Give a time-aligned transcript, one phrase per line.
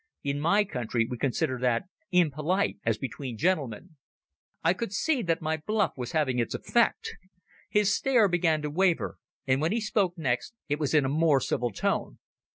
[0.23, 3.97] In my country we consider that impolite as between gentlemen."
[4.63, 7.11] I could see that my bluff was having its effect.
[7.69, 10.15] His stare began to waver, and when he next spoke
[10.67, 12.17] it was in a more civil tone.